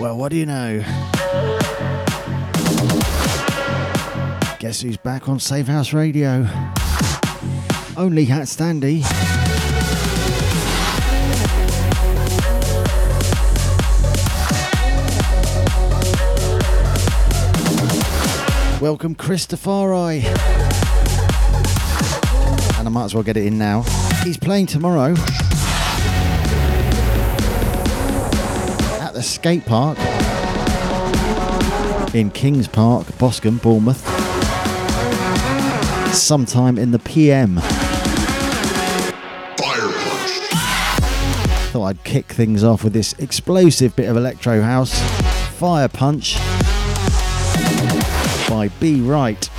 [0.00, 0.78] Well, what do you know?
[4.58, 6.48] Guess who's back on Safehouse Radio?
[7.98, 9.02] Only HatStandy.
[18.80, 19.92] Welcome, Christopher.
[19.92, 20.24] And
[22.78, 23.82] I might as well get it in now.
[24.24, 25.14] He's playing tomorrow
[29.20, 29.98] the skate park
[32.14, 34.02] in Kings Park, Boscombe, Bournemouth,
[36.14, 37.58] sometime in the PM.
[37.58, 37.58] Fire
[39.58, 40.30] punch.
[41.70, 44.98] Thought I'd kick things off with this explosive bit of electro house,
[45.58, 46.38] Fire Punch
[48.48, 49.49] by B-Wright.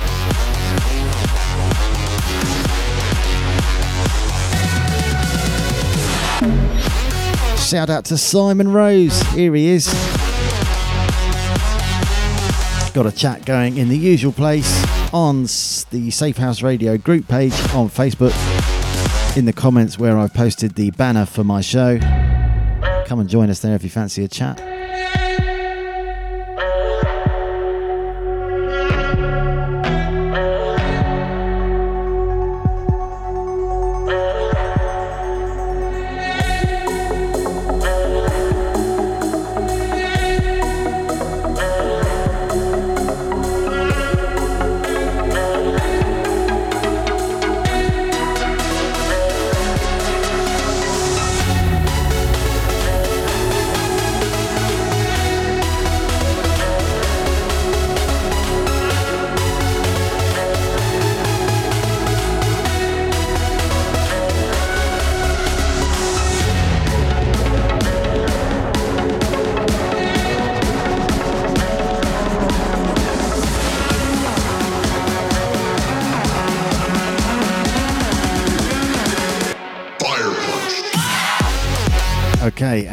[7.72, 9.18] Shout out to Simon Rose.
[9.28, 9.86] Here he is.
[12.92, 17.88] Got a chat going in the usual place on the Safehouse Radio group page on
[17.88, 18.34] Facebook.
[19.38, 21.98] In the comments where I've posted the banner for my show.
[23.06, 24.71] Come and join us there if you fancy a chat.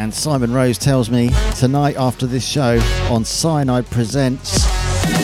[0.09, 2.79] And Simon Rose tells me tonight after this show
[3.11, 4.63] on Cyanide Presents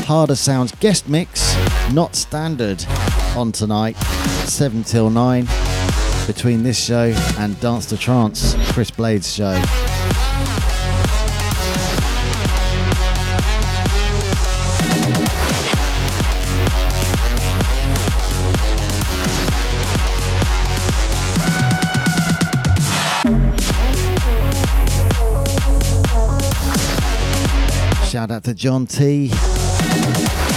[0.06, 1.56] Harder Sounds guest mix,
[1.92, 2.86] not standard,
[3.36, 3.98] on tonight,
[4.46, 5.48] 7 till 9,
[6.28, 9.60] between this show and Dance to Trance, Chris Blades' show.
[28.46, 29.32] To John T.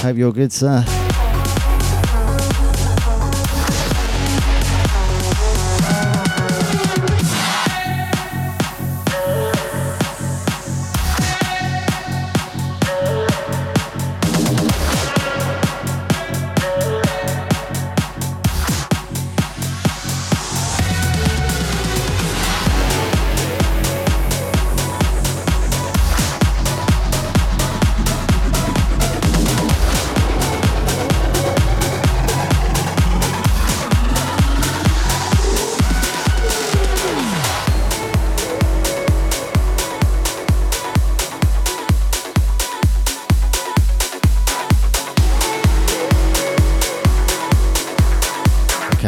[0.02, 1.07] Hope you're good, sir.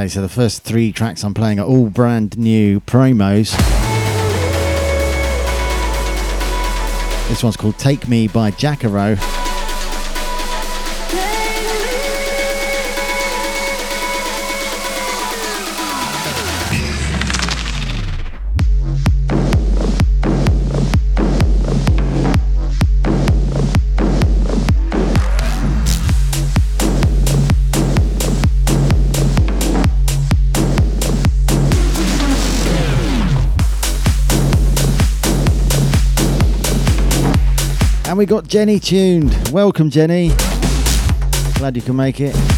[0.00, 3.50] Okay, so the first three tracks I'm playing are all brand new promos.
[7.28, 9.40] This one's called Take Me by Jakaro.
[38.31, 39.49] Got Jenny tuned.
[39.50, 40.29] Welcome, Jenny.
[41.55, 42.50] Glad you can make it.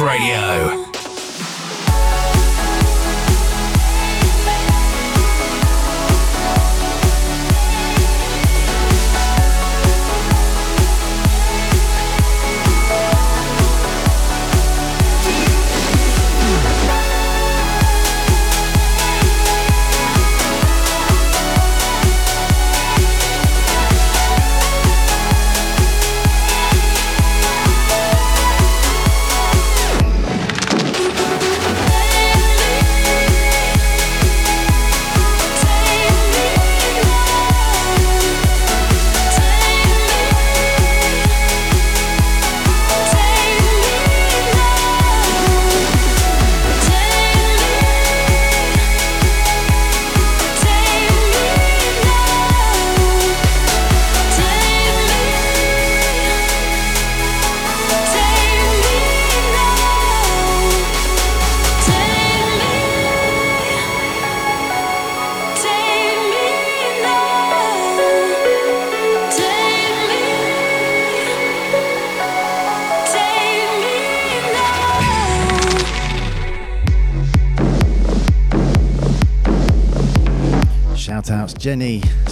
[0.00, 0.37] Radio.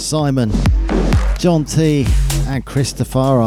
[0.07, 0.49] Simon,
[1.37, 2.07] John T,
[2.47, 3.41] and Christopher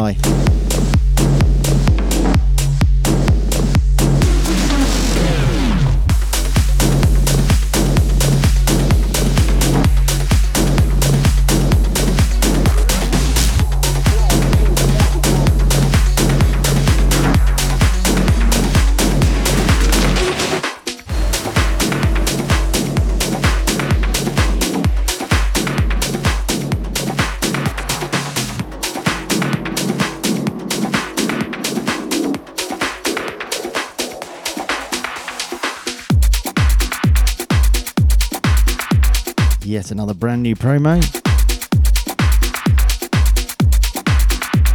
[40.21, 41.01] brand new promo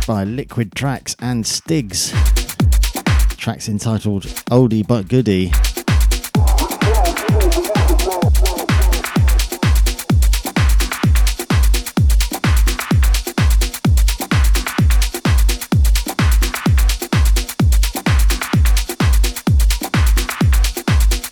[0.08, 2.10] by Liquid Trax and Stiggz.
[3.38, 5.52] Tracks entitled Oldie But Goodie.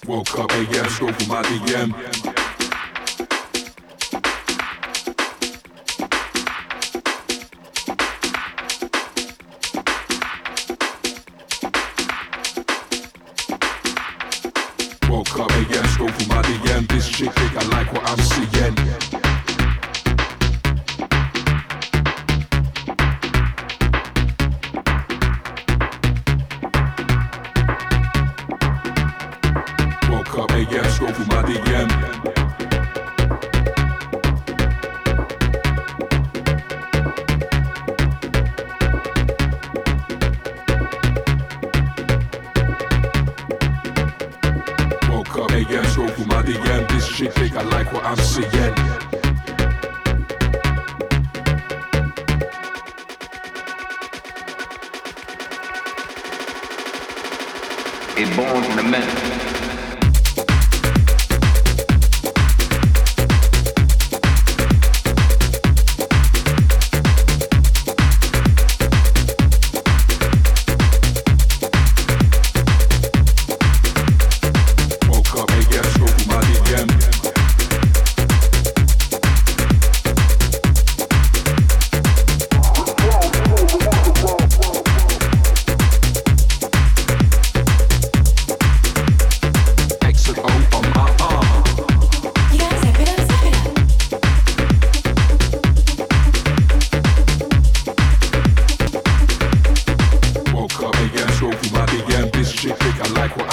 [0.05, 0.29] Woke
[1.27, 2.12] my DM.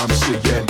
[0.02, 0.69] I'm sick yet.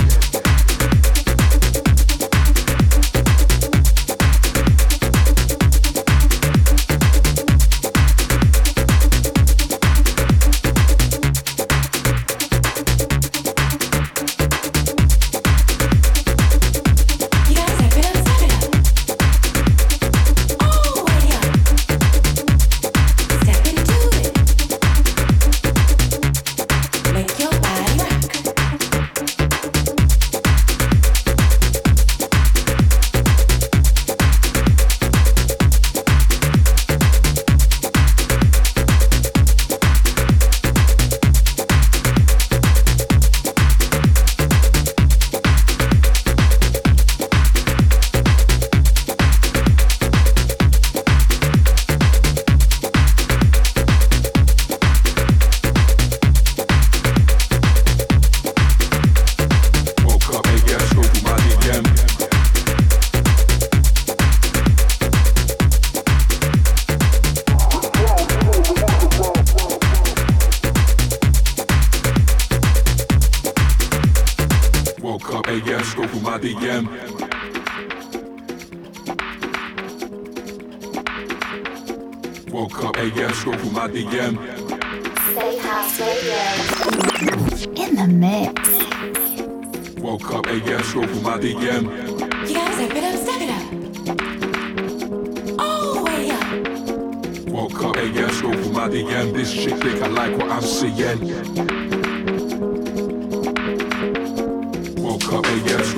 [105.30, 105.89] trouble, yes.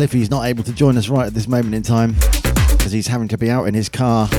[0.00, 2.14] Cliffy's not able to join us right at this moment in time
[2.70, 4.30] because he's having to be out in his car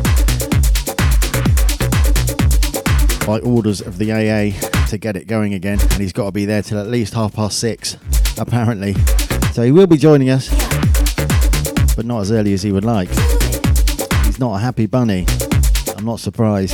[3.28, 6.46] by orders of the AA to get it going again, and he's got to be
[6.46, 7.96] there till at least half past six,
[8.40, 8.96] apparently.
[9.54, 10.50] So he will be joining us,
[11.96, 13.10] but not as early as he would like.
[14.26, 15.28] He's not a happy bunny.
[15.96, 16.74] I'm not surprised.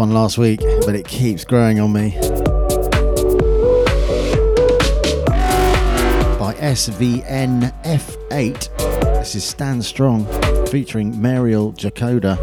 [0.00, 2.16] one last week, but it keeps growing on me.
[6.38, 8.78] By SVNF8,
[9.18, 10.24] this is Stand Strong
[10.68, 12.38] featuring Mariel Jacoda.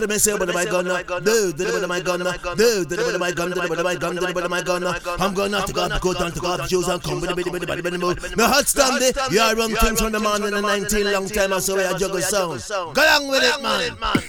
[0.00, 0.08] Gonna do?
[0.08, 0.84] But me say, but my gun,
[1.24, 2.20] do, do, but my gun,
[2.56, 4.84] do, do, but my gun, do, but my gun, do, but my gun.
[5.20, 7.36] I'm gonna take off the coat and take off the shoes and come with the
[7.36, 8.34] bitty, bitty, bitty, bitty, bitty.
[8.36, 9.12] No hot stand there.
[9.30, 11.98] You are run things from the man in the 19 long time, so we are
[11.98, 12.62] juggle sound.
[12.94, 14.22] Go along with it, man.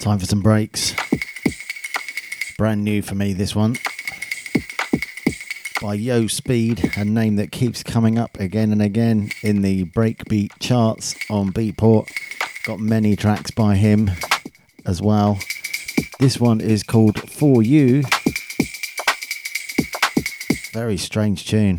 [0.00, 0.94] Time for some breaks.
[2.56, 3.76] Brand new for me, this one.
[5.80, 10.50] By Yo Speed, a name that keeps coming up again and again in the breakbeat
[10.58, 12.10] charts on Beatport.
[12.68, 14.10] Got many tracks by him
[14.84, 15.38] as well.
[16.18, 18.02] This one is called For You.
[20.74, 21.78] Very strange tune.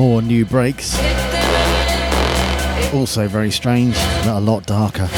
[0.00, 0.96] More new breaks.
[2.94, 5.10] Also very strange, but a lot darker.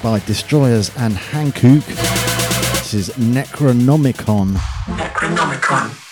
[0.00, 1.84] By Destroyers and Hankook.
[1.84, 4.52] This is Necronomicon.
[4.84, 6.05] Necronomicon.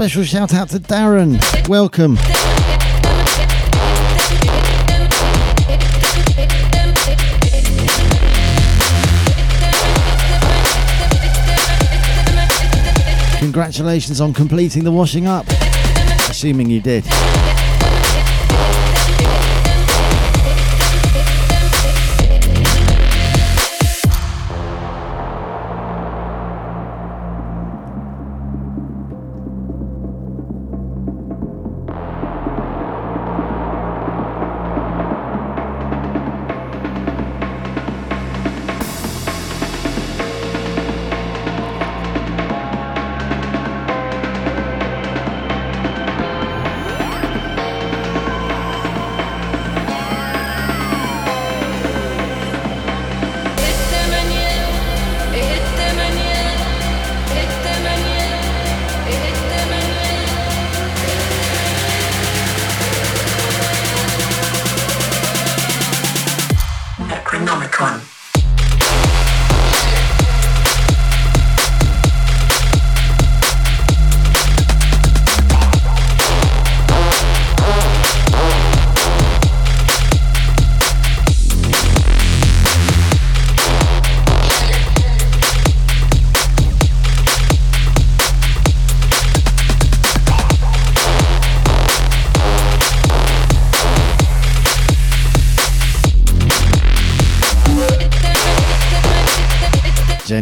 [0.00, 1.38] Special shout out to Darren.
[1.68, 2.16] Welcome.
[13.40, 15.46] Congratulations on completing the washing up.
[16.30, 17.04] Assuming you did.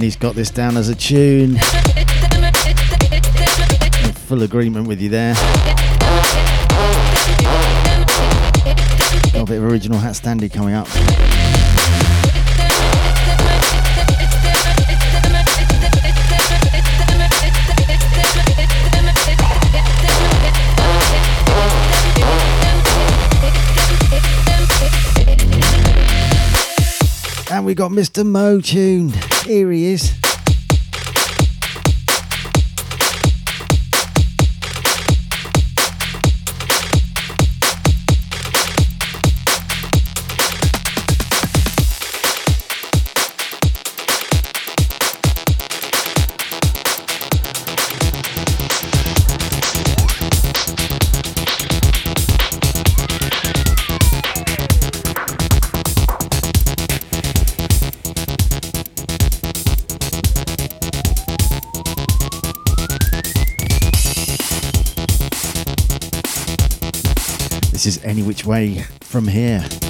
[0.09, 1.57] Jenny's got this down as a tune.
[4.07, 5.35] In full agreement with you there.
[9.35, 10.89] Got a bit of original HatStandy coming up.
[27.69, 28.25] We got Mr.
[28.25, 29.15] Mo tuned.
[29.45, 30.18] Here he is.
[67.89, 69.88] Is Any Which Way from Here.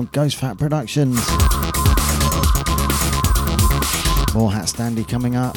[0.00, 1.14] On Ghost Fat Productions.
[4.32, 5.54] More HatStandy coming up.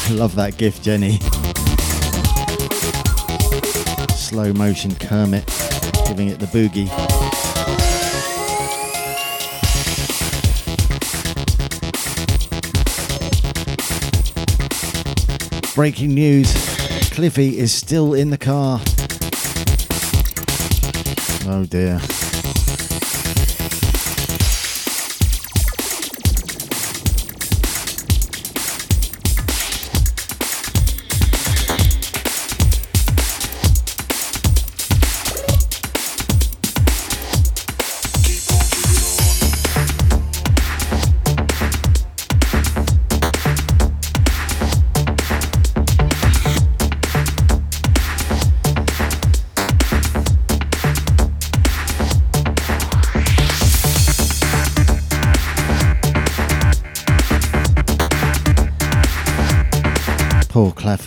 [0.00, 1.18] I love that gift, Jenny.
[4.16, 5.44] Slow motion Kermit
[6.08, 7.83] giving it the boogie.
[15.74, 16.52] Breaking news
[17.10, 18.80] Cliffy is still in the car.
[21.46, 22.00] Oh dear.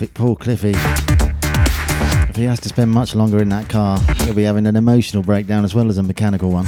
[0.06, 0.74] Poor Cliffy.
[2.30, 5.24] If he has to spend much longer in that car, he'll be having an emotional
[5.24, 6.66] breakdown as well as a mechanical one.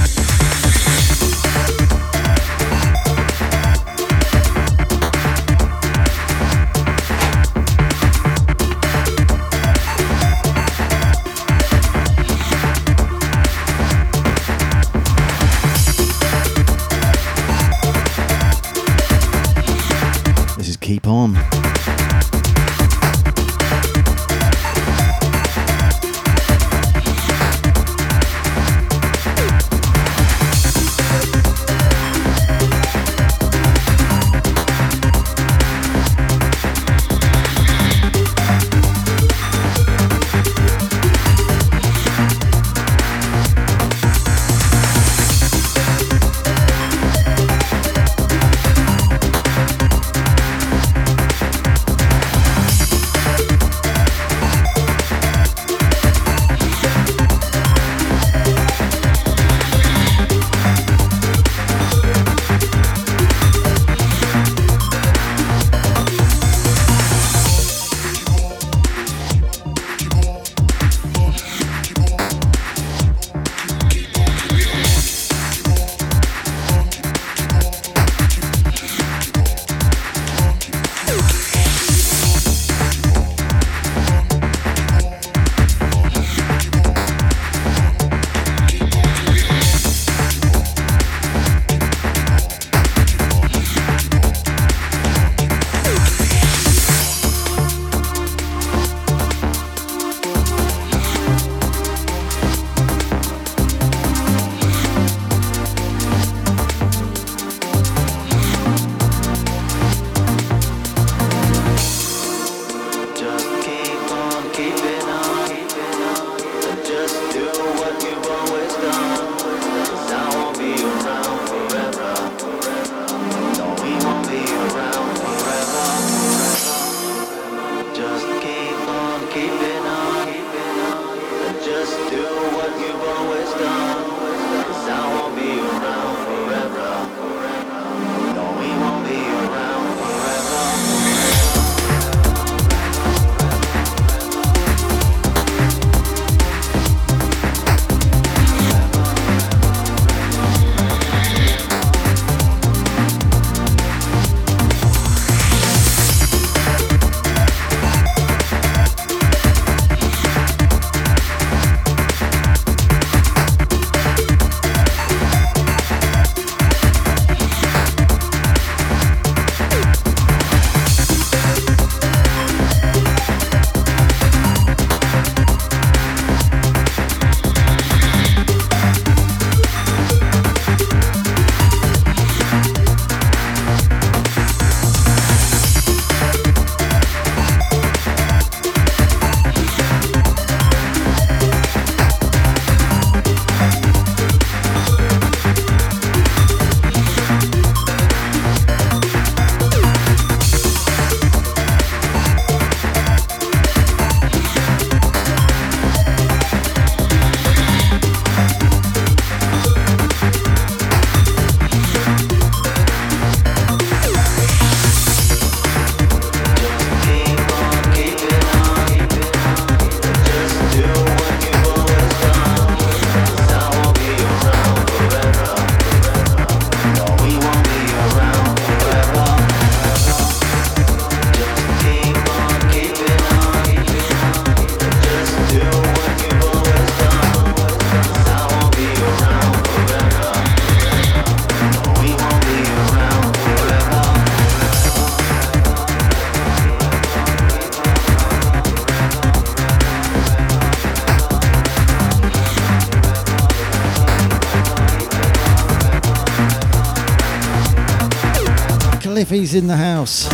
[259.30, 260.28] Cliffy's in the house.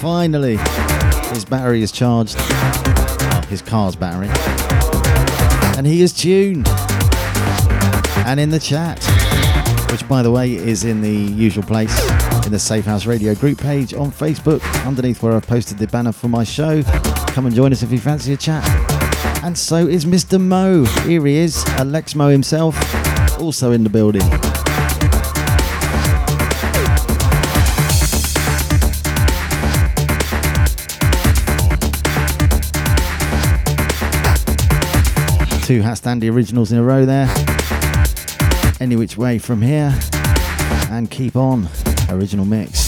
[0.00, 0.56] Finally,
[1.34, 2.38] his battery is charged.
[3.48, 4.28] His car's battery.
[5.76, 6.68] And he is tuned.
[8.18, 9.02] And in the chat,
[9.90, 11.92] which by the way is in the usual place
[12.46, 16.28] in the Safehouse Radio group page on Facebook, underneath where I've posted the banner for
[16.28, 16.84] my show.
[17.32, 18.64] Come and join us if you fancy a chat.
[19.42, 20.40] And so is Mr.
[20.40, 20.84] Mo.
[21.04, 22.76] Here he is, Alex Mo himself,
[23.40, 24.22] also in the building.
[35.64, 37.26] Two HatStandy originals in a row there.
[38.80, 39.98] Any which way from here.
[40.90, 41.70] And keep on.
[42.10, 42.83] Original mix.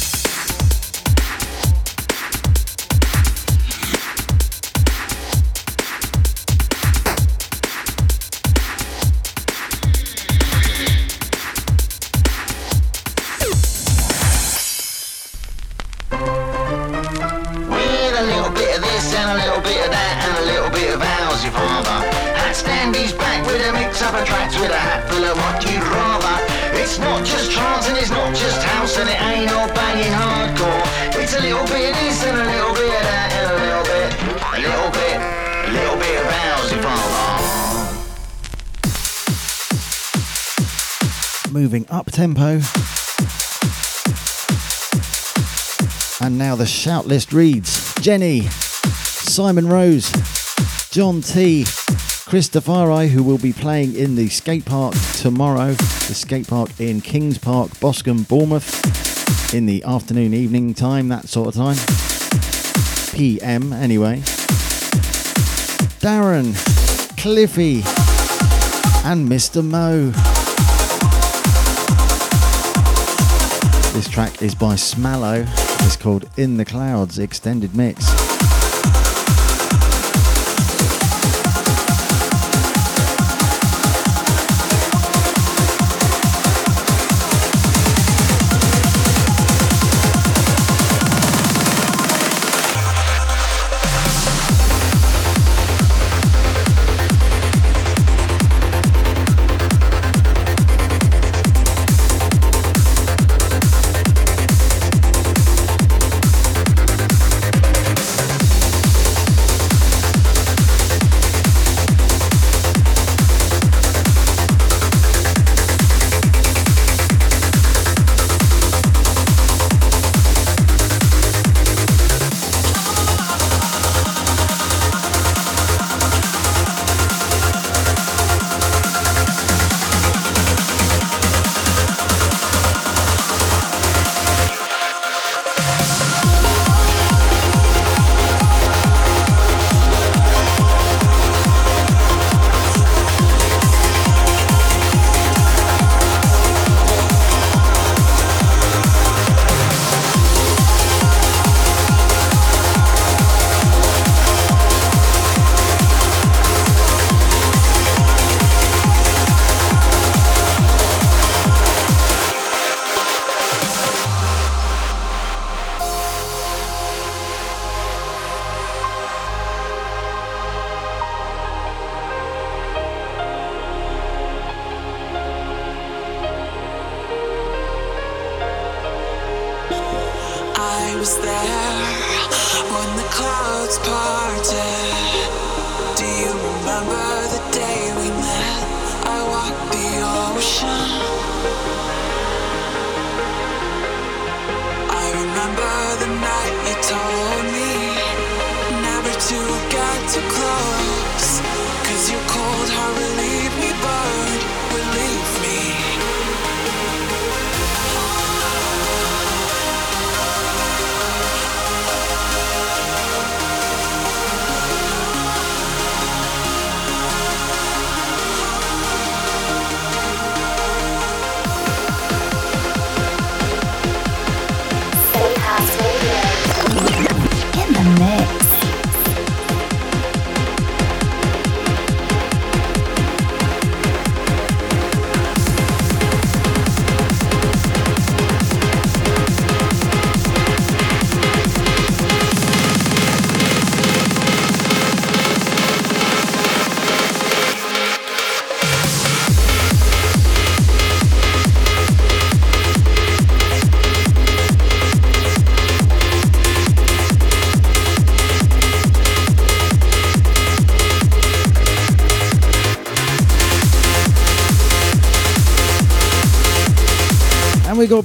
[41.76, 42.60] Moving up tempo.
[46.24, 50.10] And now the shout list reads Jenny, Simon Rose,
[50.90, 51.66] John T,
[52.26, 57.36] Christopher who will be playing in the skate park tomorrow, the skate park in Kings
[57.36, 61.76] Park, Boscombe, Bournemouth, in the afternoon, evening time, that sort of time.
[63.14, 64.20] PM anyway.
[66.00, 66.54] Darren,
[67.18, 67.82] Cliffy,
[69.04, 69.62] and Mr.
[69.62, 70.35] Mo.
[73.96, 75.46] This track is by Smallow.
[75.86, 78.15] It's called In the Clouds Extended Mix.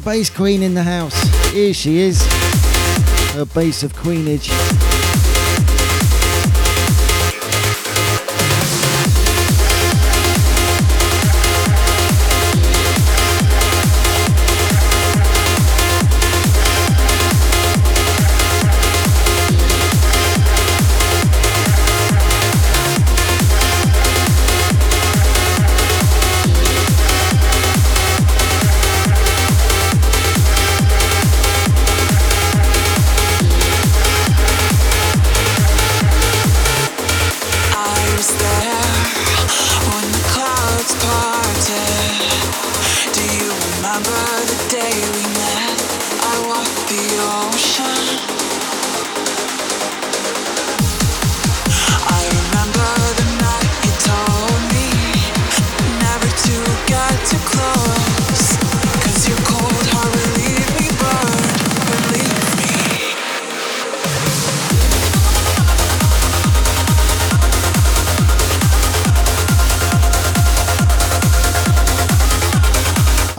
[0.03, 1.21] Bass Queen in the house.
[1.51, 2.25] Here she is.
[3.33, 4.49] Her base of queenage.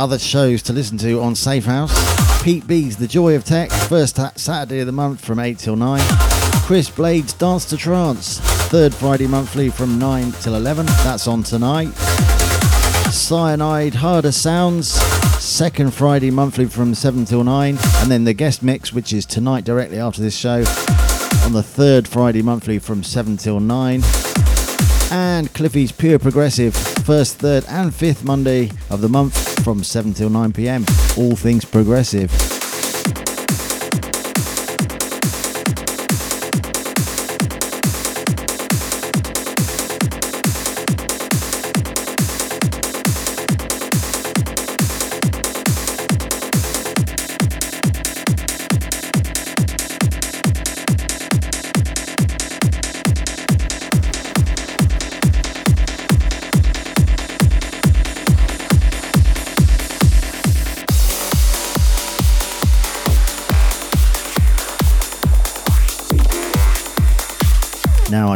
[0.03, 2.43] Other shows to listen to on Safehouse.
[2.43, 6.01] Pete B's The Joy of Tech, first Saturday of the month from 8 till 9.
[6.65, 10.87] Chris Blades Dance to Trance, third Friday monthly from 9 till 11.
[10.87, 11.93] That's on tonight.
[13.13, 14.89] Cyanide Harder Sounds,
[15.41, 17.79] second Friday monthly from 7 till 9.
[17.99, 20.65] And then the guest mix, which is tonight directly after this show,
[21.45, 24.03] on the third Friday monthly from 7 till 9
[25.13, 30.31] and Cliffy's Pure Progressive, first, third, and fifth Monday of the month from 7 till
[30.31, 30.85] 9 pm.
[31.17, 32.31] All things progressive.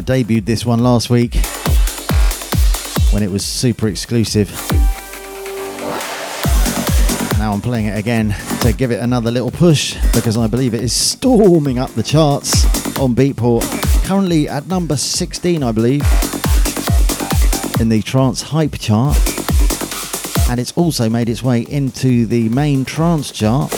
[0.07, 1.35] Debuted this one last week
[3.13, 4.49] when it was super exclusive.
[7.39, 10.81] Now I'm playing it again to give it another little push because I believe it
[10.81, 12.65] is storming up the charts
[13.01, 13.65] on Beatport.
[14.05, 16.03] Currently at number 16, I believe,
[17.81, 19.19] in the trance hype chart.
[20.49, 23.73] And it's also made its way into the main trance chart.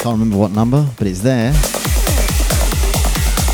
[0.00, 1.54] Can't remember what number, but it's there.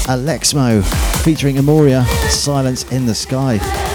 [0.07, 0.85] AlexMo
[1.25, 3.86] featuring Emoiryah, Silence in the Sky.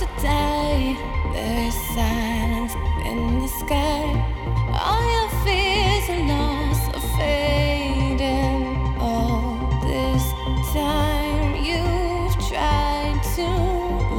[0.00, 0.96] To die,
[1.32, 2.74] there's silence
[3.04, 4.04] in the sky.
[4.72, 8.60] All your fears and loss are fading.
[9.00, 10.24] All this
[10.72, 13.48] time you've tried to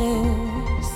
[0.02, 0.92] lose,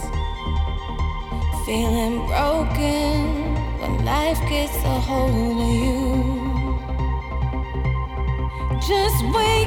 [1.66, 5.98] feeling broken when life gets a hold of you.
[8.88, 9.67] Just wake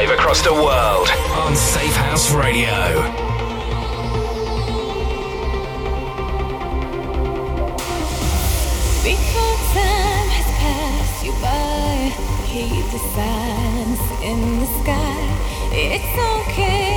[0.00, 1.08] Live across the world
[1.42, 3.02] on Safehouse Radio.
[9.02, 12.14] Before time has passed you by,
[12.46, 15.18] heed the signs in the sky.
[15.72, 16.14] It's
[16.46, 16.87] okay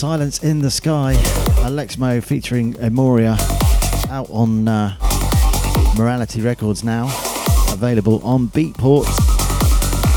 [0.00, 1.12] Silence in the Sky,
[1.66, 3.38] AlexMo featuring Emoiryah,
[4.08, 4.96] out on uh,
[5.94, 7.04] Morality Records now,
[7.70, 9.04] available on Beatport.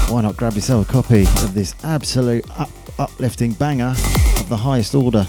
[0.10, 3.94] Why not grab yourself a copy of this absolute up- uplifting banger
[4.40, 5.26] of the highest order?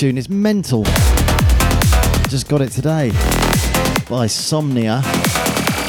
[0.00, 0.82] Tune is mental.
[2.30, 3.10] Just got it today
[4.08, 5.02] by Somnia.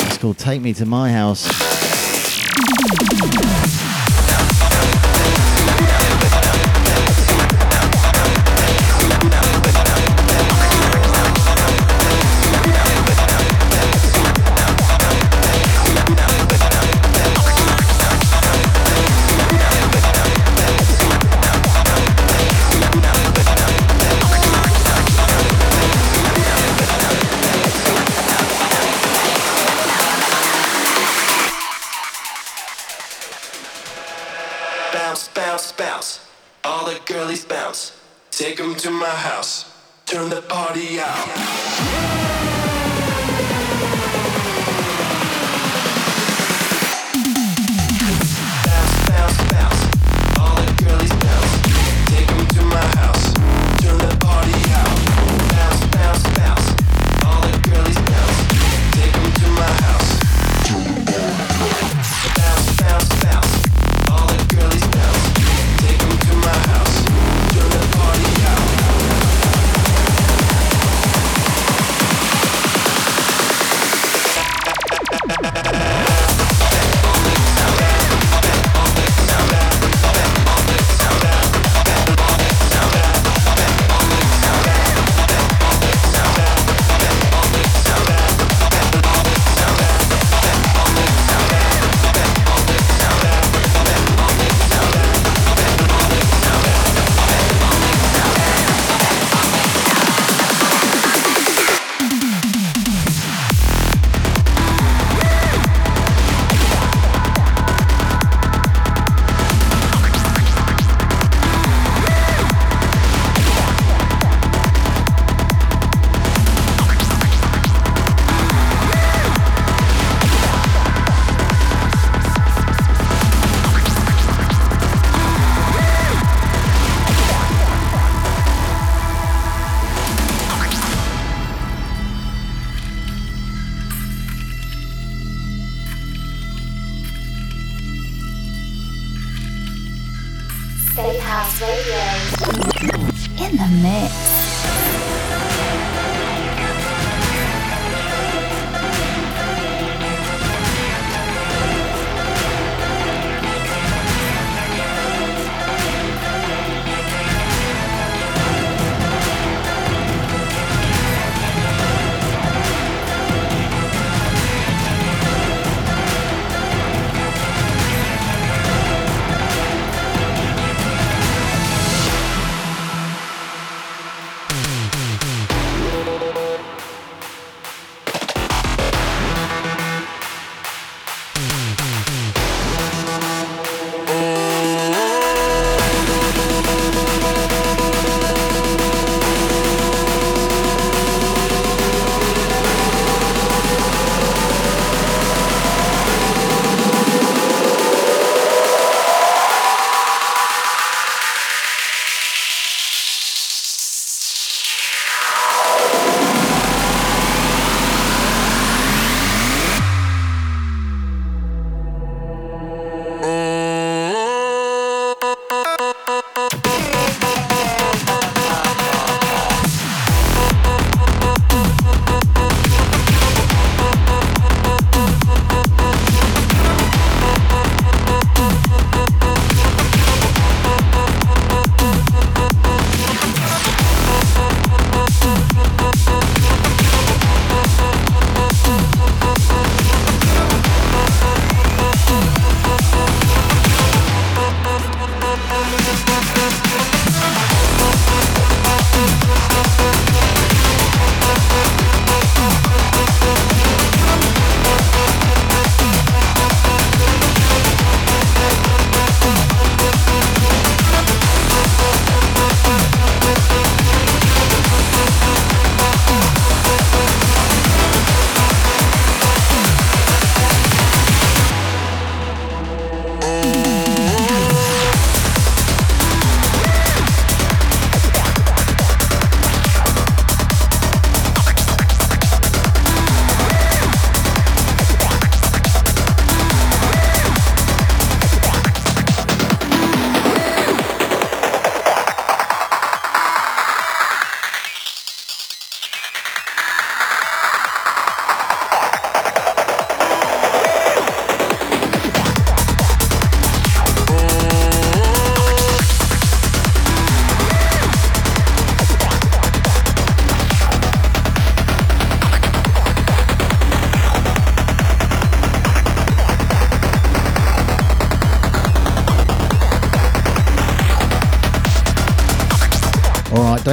[0.07, 1.71] It's called Take Me to My House.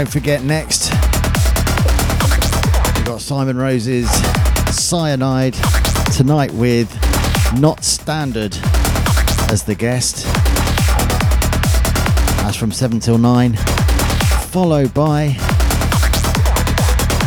[0.09, 0.91] Don't forget next,
[2.97, 4.09] we've got Simon Rose's
[4.75, 5.53] Cyanide
[6.17, 6.91] tonight with
[7.61, 8.57] Not Standard
[9.51, 10.25] as the guest.
[12.39, 13.53] That's from 7 till 9.
[14.49, 15.37] Followed by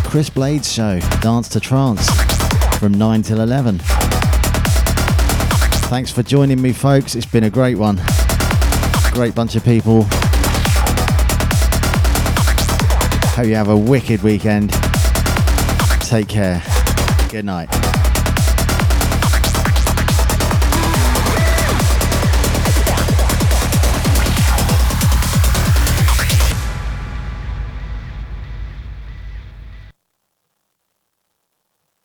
[0.10, 2.10] Chris Blade's show, Dance to Trance,
[2.80, 3.78] from 9 till 11.
[5.88, 7.14] Thanks for joining me, folks.
[7.14, 8.02] It's been a great one.
[9.12, 10.08] Great bunch of people.
[13.42, 14.70] Hope you have a wicked weekend.
[16.02, 16.62] Take care.
[17.32, 17.81] Good night.